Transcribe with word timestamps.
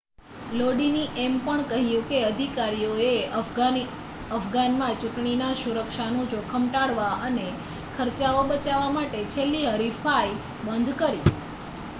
લોડીને 0.51 1.01
એમ 1.17 1.33
પણ 1.41 1.65
કહ્યું 1.71 2.07
કે 2.07 2.21
અધિકારીઓએ 2.27 3.11
અફઘાનમાં 3.35 4.97
ચૂંટણીના 4.97 5.51
સુરક્ષાનું 5.61 6.31
જોખમ 6.33 6.67
ટાળવા 6.69 7.13
અને 7.23 7.47
ખર્ચાઓ 7.93 8.43
બચાવવા 8.49 8.91
માટે 8.93 9.25
છેલ્લી 9.31 9.65
હરીફાઈ 9.71 10.35
બંધ 10.61 10.99
રાખી 10.99 11.39